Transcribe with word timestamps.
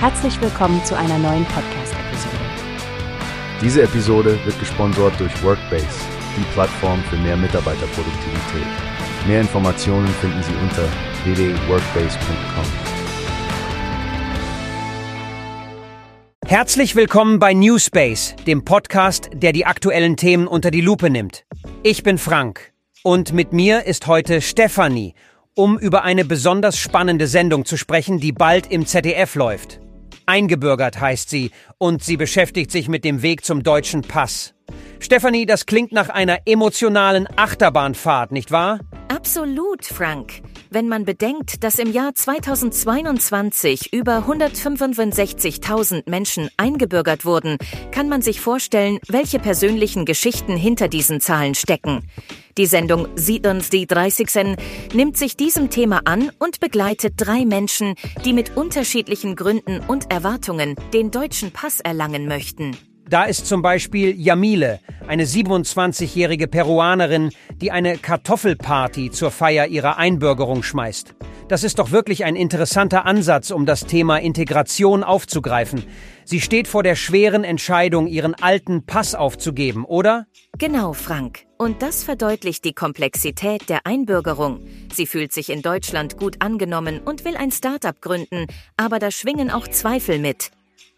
Herzlich 0.00 0.40
willkommen 0.40 0.84
zu 0.84 0.96
einer 0.96 1.18
neuen 1.18 1.44
Podcast-Episode. 1.46 2.36
Diese 3.60 3.82
Episode 3.82 4.38
wird 4.44 4.56
gesponsert 4.60 5.18
durch 5.18 5.42
Workbase, 5.42 5.88
die 6.36 6.44
Plattform 6.52 7.02
für 7.10 7.16
mehr 7.16 7.36
Mitarbeiterproduktivität. 7.36 8.66
Mehr 9.26 9.40
Informationen 9.40 10.06
finden 10.20 10.40
Sie 10.44 10.52
unter 10.62 10.84
www.workbase.com. 11.24 12.64
Herzlich 16.46 16.94
willkommen 16.94 17.40
bei 17.40 17.52
Newspace, 17.52 18.36
dem 18.46 18.64
Podcast, 18.64 19.30
der 19.34 19.52
die 19.52 19.66
aktuellen 19.66 20.16
Themen 20.16 20.46
unter 20.46 20.70
die 20.70 20.80
Lupe 20.80 21.10
nimmt. 21.10 21.44
Ich 21.82 22.04
bin 22.04 22.18
Frank 22.18 22.72
und 23.02 23.32
mit 23.32 23.52
mir 23.52 23.84
ist 23.84 24.06
heute 24.06 24.42
Stefanie, 24.42 25.14
um 25.54 25.76
über 25.76 26.04
eine 26.04 26.24
besonders 26.24 26.78
spannende 26.78 27.26
Sendung 27.26 27.64
zu 27.64 27.76
sprechen, 27.76 28.20
die 28.20 28.30
bald 28.30 28.70
im 28.70 28.86
ZDF 28.86 29.34
läuft. 29.34 29.80
Eingebürgert 30.28 31.00
heißt 31.00 31.30
sie 31.30 31.50
und 31.78 32.04
sie 32.04 32.18
beschäftigt 32.18 32.70
sich 32.70 32.88
mit 32.88 33.04
dem 33.04 33.22
Weg 33.22 33.44
zum 33.44 33.62
deutschen 33.62 34.02
Pass. 34.02 34.54
Stefanie, 35.00 35.46
das 35.46 35.64
klingt 35.64 35.92
nach 35.92 36.10
einer 36.10 36.40
emotionalen 36.44 37.26
Achterbahnfahrt, 37.36 38.30
nicht 38.30 38.50
wahr? 38.50 38.80
Absolut, 39.08 39.86
Frank. 39.86 40.42
Wenn 40.70 40.86
man 40.86 41.06
bedenkt, 41.06 41.64
dass 41.64 41.78
im 41.78 41.90
Jahr 41.90 42.14
2022 42.14 43.92
über 43.94 44.26
165.000 44.28 46.10
Menschen 46.10 46.50
eingebürgert 46.58 47.24
wurden, 47.24 47.56
kann 47.90 48.10
man 48.10 48.20
sich 48.20 48.40
vorstellen, 48.40 48.98
welche 49.08 49.38
persönlichen 49.38 50.04
Geschichten 50.04 50.56
hinter 50.56 50.88
diesen 50.88 51.22
Zahlen 51.22 51.54
stecken. 51.54 52.02
Die 52.58 52.66
Sendung 52.66 53.06
Sieht 53.14 53.46
uns 53.46 53.70
die 53.70 53.86
30 53.86 54.56
nimmt 54.92 55.16
sich 55.16 55.36
diesem 55.36 55.70
Thema 55.70 56.00
an 56.06 56.32
und 56.40 56.58
begleitet 56.58 57.14
drei 57.16 57.44
Menschen, 57.44 57.94
die 58.24 58.32
mit 58.32 58.56
unterschiedlichen 58.56 59.36
Gründen 59.36 59.78
und 59.86 60.10
Erwartungen 60.10 60.74
den 60.92 61.12
deutschen 61.12 61.52
Pass 61.52 61.78
erlangen 61.78 62.26
möchten. 62.26 62.76
Da 63.08 63.24
ist 63.24 63.46
zum 63.46 63.62
Beispiel 63.62 64.20
Jamile, 64.20 64.80
eine 65.06 65.24
27-jährige 65.24 66.48
Peruanerin, 66.48 67.30
die 67.60 67.70
eine 67.70 67.96
Kartoffelparty 67.96 69.12
zur 69.12 69.30
Feier 69.30 69.68
ihrer 69.68 69.96
Einbürgerung 69.96 70.64
schmeißt. 70.64 71.14
Das 71.48 71.64
ist 71.64 71.78
doch 71.78 71.92
wirklich 71.92 72.26
ein 72.26 72.36
interessanter 72.36 73.06
Ansatz, 73.06 73.50
um 73.50 73.64
das 73.64 73.86
Thema 73.86 74.18
Integration 74.18 75.02
aufzugreifen. 75.02 75.82
Sie 76.26 76.42
steht 76.42 76.68
vor 76.68 76.82
der 76.82 76.94
schweren 76.94 77.42
Entscheidung, 77.42 78.06
ihren 78.06 78.34
alten 78.34 78.84
Pass 78.84 79.14
aufzugeben, 79.14 79.86
oder? 79.86 80.26
Genau, 80.58 80.92
Frank. 80.92 81.46
Und 81.56 81.80
das 81.80 82.04
verdeutlicht 82.04 82.66
die 82.66 82.74
Komplexität 82.74 83.70
der 83.70 83.86
Einbürgerung. 83.86 84.60
Sie 84.92 85.06
fühlt 85.06 85.32
sich 85.32 85.48
in 85.48 85.62
Deutschland 85.62 86.18
gut 86.18 86.36
angenommen 86.40 87.00
und 87.02 87.24
will 87.24 87.36
ein 87.36 87.50
Start-up 87.50 88.02
gründen, 88.02 88.46
aber 88.76 88.98
da 88.98 89.10
schwingen 89.10 89.50
auch 89.50 89.68
Zweifel 89.68 90.18
mit. 90.18 90.50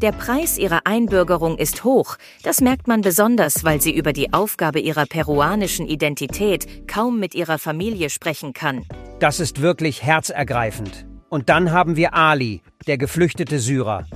Der 0.00 0.12
Preis 0.12 0.58
ihrer 0.58 0.80
Einbürgerung 0.84 1.58
ist 1.58 1.82
hoch. 1.82 2.16
Das 2.44 2.60
merkt 2.60 2.86
man 2.86 3.00
besonders, 3.00 3.64
weil 3.64 3.80
sie 3.80 3.94
über 3.94 4.12
die 4.12 4.32
Aufgabe 4.32 4.78
ihrer 4.78 5.06
peruanischen 5.06 5.86
Identität 5.86 6.86
kaum 6.86 7.18
mit 7.18 7.34
ihrer 7.34 7.58
Familie 7.58 8.10
sprechen 8.10 8.52
kann. 8.52 8.84
Das 9.18 9.40
ist 9.40 9.60
wirklich 9.60 10.04
herzergreifend. 10.04 11.06
Und 11.28 11.48
dann 11.48 11.72
haben 11.72 11.96
wir 11.96 12.14
Ali, 12.14 12.62
der 12.86 12.96
geflüchtete 12.96 13.58
Syrer. 13.58 14.06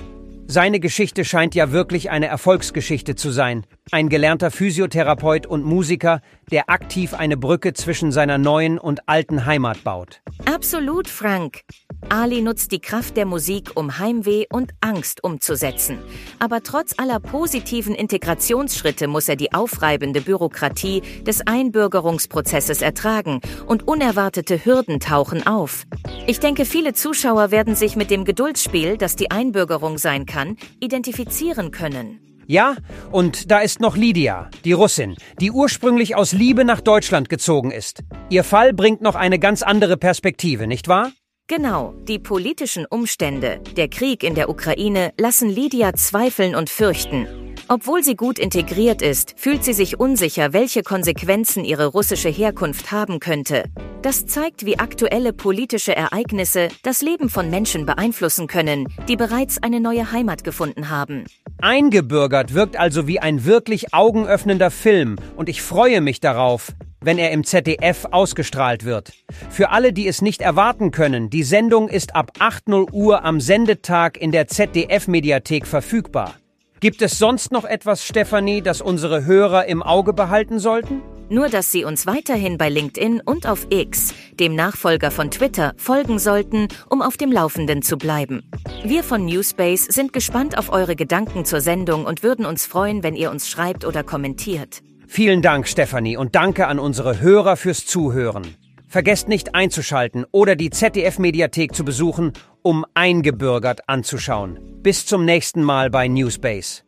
Seine 0.47 0.81
Geschichte 0.81 1.25
scheint 1.25 1.55
ja 1.55 1.73
wirklich 1.73 2.11
eine 2.11 2.27
Erfolgsgeschichte 2.27 3.15
zu 3.15 3.31
sein. 3.31 3.65
Ein 3.91 4.09
gelernter 4.09 4.51
Physiotherapeut 4.51 5.47
und 5.47 5.65
Musiker, 5.65 6.21
der 6.51 6.69
aktiv 6.69 7.15
eine 7.15 7.37
Brücke 7.37 7.73
zwischen 7.73 8.13
seiner 8.13 8.39
neuen 8.39 8.79
und 8.79 9.09
alten 9.09 9.47
Heimat 9.47 9.83
baut. 9.83 10.21
Absolut, 10.45 11.09
Frank. 11.09 11.63
Ali 12.09 12.43
nutzt 12.43 12.73
die 12.73 12.81
Kraft 12.81 13.17
der 13.17 13.27
Musik, 13.27 13.73
um 13.75 13.99
Heimweh 13.99 14.47
und 14.51 14.73
Angst 14.81 15.25
umzusetzen. 15.25 15.99
Aber 16.39 16.63
trotz 16.63 16.95
aller 16.99 17.21
positiven 17.21 17.95
Integrationsschritte 17.95 19.09
muss 19.09 19.29
er 19.29 19.37
die 19.37 19.53
aufreibende 19.53 20.21
Bürokratie 20.21 21.03
des 21.27 21.47
Einbürgerungsprozesses 21.47 22.83
ertragen 22.83 23.41
und 23.67 23.87
unerwartete 23.89 24.65
Hürden 24.65 25.01
tauchen 25.01 25.47
auf. 25.47 25.85
Ich 26.27 26.41
denke, 26.41 26.65
viele 26.65 26.93
Zuschauer 26.93 27.51
werden 27.51 27.75
sich 27.75 27.97
mit 27.97 28.11
dem 28.11 28.25
Geduldsspiel, 28.25 28.97
das 28.97 29.17
die 29.17 29.31
Einbürgerung 29.31 29.99
sein 29.99 30.27
kann, 30.27 30.57
identifizieren 30.81 31.71
können. 31.71 32.21
Ja, 32.47 32.77
und 33.11 33.51
da 33.51 33.61
ist 33.61 33.81
noch 33.81 33.97
Lydia, 33.97 34.51
die 34.65 34.73
Russin, 34.73 35.17
die 35.41 35.51
ursprünglich 35.51 36.17
aus 36.17 36.33
Liebe 36.33 36.65
nach 36.65 36.81
Deutschland 36.81 37.29
gezogen 37.29 37.71
ist. 37.71 38.03
Ihr 38.31 38.45
Fall 38.45 38.73
bringt 38.73 39.01
noch 39.01 39.15
eine 39.15 39.39
ganz 39.39 39.63
andere 39.63 39.97
Perspektive, 39.97 40.67
nicht 40.67 40.89
wahr? 40.89 41.13
Genau, 41.55 41.93
die 42.09 42.19
politischen 42.19 42.87
Umstände, 42.87 43.61
der 43.77 43.89
Krieg 43.89 44.23
in 44.23 44.35
der 44.35 44.49
Ukraine 44.49 45.13
lassen 45.19 45.51
Lydia 45.51 45.93
zweifeln 45.93 46.55
und 46.55 46.71
fürchten. 46.71 47.27
Obwohl 47.69 48.03
sie 48.03 48.17
gut 48.17 48.39
integriert 48.39 49.03
ist, 49.03 49.35
fühlt 49.37 49.63
sie 49.63 49.75
sich 49.75 50.01
unsicher, 50.01 50.55
welche 50.55 50.83
Konsequenzen 50.83 51.67
ihre 51.67 51.89
russische 51.89 52.31
Herkunft 52.31 52.91
haben 52.91 53.21
könnte. 53.21 53.65
Das 54.01 54.25
zeigt, 54.25 54.65
wie 54.65 54.79
aktuelle 54.79 55.35
politische 55.35 55.95
Ereignisse 55.95 56.69
das 56.83 57.03
Leben 57.03 57.29
von 57.29 57.51
Menschen 57.51 57.85
beeinflussen 57.85 58.47
können, 58.47 58.89
die 59.07 59.17
bereits 59.17 59.63
eine 59.63 59.81
neue 59.81 60.11
Heimat 60.11 60.45
gefunden 60.45 60.89
haben. 60.89 61.27
Eingebürgert 61.61 62.55
wirkt 62.55 62.79
also 62.79 63.07
wie 63.07 63.21
ein 63.21 63.45
wirklich 63.45 63.93
augenöffnender 63.93 64.71
Film 64.71 65.17
und 65.37 65.51
ich 65.51 65.61
freue 65.61 66.01
mich 66.01 66.19
darauf, 66.19 66.73
wenn 67.03 67.19
er 67.19 67.31
im 67.31 67.45
ZDF 67.45 68.07
ausgestrahlt 68.11 68.85
wird. 68.85 69.13
Für 69.51 69.71
alle, 69.71 69.93
die 69.93 70.09
es 70.09 70.23
nicht 70.23 70.41
erwarten 70.41 70.91
können, 70.91 71.31
die 71.31 71.43
Sendung 71.43 71.89
ist 71.89 72.15
ab 72.15 72.33
8.0 72.39 72.93
Uhr 72.93 73.25
am 73.25 73.41
Sendetag 73.41 74.17
in 74.17 74.33
der 74.33 74.49
ZDF-Mediathek 74.49 75.67
verfügbar. 75.67 76.35
Gibt 76.81 77.01
es 77.01 77.17
sonst 77.17 77.53
noch 77.53 77.65
etwas, 77.65 78.05
Stefanie, 78.05 78.61
das 78.61 78.81
unsere 78.81 79.25
Hörer 79.25 79.67
im 79.67 79.85
Auge 79.85 80.13
behalten 80.13 80.59
sollten? 80.59 81.01
Nur, 81.29 81.49
dass 81.49 81.71
Sie 81.73 81.85
uns 81.85 82.07
weiterhin 82.07 82.59
bei 82.59 82.69
LinkedIn 82.69 83.23
und 83.25 83.47
auf 83.47 83.69
X, 83.71 84.13
dem 84.39 84.55
Nachfolger 84.55 85.11
von 85.11 85.31
Twitter, 85.31 85.75
folgen 85.77 86.19
sollten, 86.19 86.69
um 86.91 87.01
auf 87.01 87.17
dem 87.17 87.31
Laufenden 87.31 87.83
zu 87.83 87.97
bleiben. 87.97 88.43
Wir 88.85 89.05
von 89.05 89.25
Newspace 89.25 89.85
sind 89.87 90.13
gespannt 90.13 90.59
auf 90.59 90.71
eure 90.71 90.97
Gedanken 90.97 91.45
zur 91.45 91.61
Sendung 91.61 92.05
und 92.05 92.23
würden 92.23 92.45
uns 92.45 92.67
freuen, 92.67 93.03
wenn 93.03 93.15
ihr 93.15 93.31
uns 93.31 93.49
schreibt 93.49 93.85
oder 93.85 94.03
kommentiert. 94.03 94.83
Vielen 95.15 95.43
Dank, 95.43 95.69
Stefanie, 95.69 96.17
und 96.17 96.35
danke 96.35 96.69
an 96.69 96.79
unsere 96.79 97.21
Hörer 97.21 97.59
fürs 97.59 97.85
Zuhören. 97.85 98.57
Vergesst 98.89 99.29
nicht 99.29 99.55
einzuschalten 99.55 100.25
oder 100.31 100.57
die 100.57 100.71
ZDF-Mediathek 100.71 101.75
zu 101.75 101.85
besuchen, 101.85 102.33
um 102.63 102.87
eingebürgert 102.95 103.91
anzuschauen. 103.91 104.59
Bis 104.83 105.05
zum 105.05 105.27
nächsten 105.27 105.63
Mal 105.63 105.91
bei 105.91 106.09
Newspace. 106.09 106.85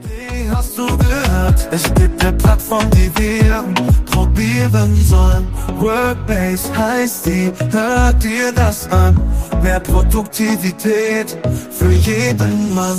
Wie 0.00 0.48
hast 0.48 0.78
du 0.78 0.86
gehört? 0.96 1.68
Es 1.70 1.92
gibt 1.92 2.24
eine 2.24 2.32
Plattform, 2.38 2.88
die 2.92 3.10
wir 3.20 3.62
probieren 4.06 4.96
sollen. 4.96 5.46
Workbase 5.78 6.74
heißt 6.74 7.26
die, 7.26 7.52
hört 7.70 8.24
dir 8.24 8.50
das 8.54 8.90
an. 8.90 9.14
Mehr 9.62 9.80
Produktivität 9.80 11.36
für 11.70 11.92
jeden 11.92 12.74
Mann. 12.74 12.98